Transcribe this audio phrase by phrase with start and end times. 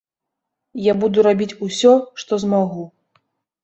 [0.85, 1.95] Я буду рабіць усё,
[2.25, 2.93] што змагу.